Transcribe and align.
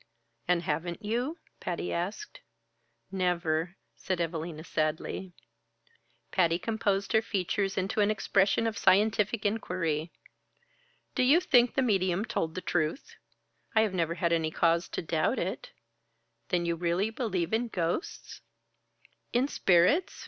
"And 0.47 0.63
haven't 0.63 1.05
you?" 1.05 1.37
Patty 1.59 1.93
asked. 1.93 2.39
"Never," 3.11 3.75
said 3.95 4.19
Evalina 4.19 4.63
sadly. 4.63 5.31
Patty 6.31 6.57
composed 6.57 7.13
her 7.13 7.21
features 7.21 7.77
into 7.77 7.99
an 8.01 8.09
expression 8.09 8.65
of 8.65 8.79
scientific 8.79 9.45
inquiry. 9.45 10.11
"Do 11.13 11.21
you 11.21 11.39
think 11.39 11.75
the 11.75 11.83
medium 11.83 12.25
told 12.25 12.55
the 12.55 12.61
truth?" 12.61 13.15
"I've 13.75 13.93
never 13.93 14.15
had 14.15 14.33
any 14.33 14.49
cause 14.49 14.89
to 14.89 15.03
doubt 15.03 15.37
it." 15.37 15.69
"Then 16.49 16.65
you 16.65 16.75
really 16.75 17.11
believe 17.11 17.53
in 17.53 17.67
ghosts?" 17.67 18.41
"In 19.33 19.47
spirits?" 19.47 20.19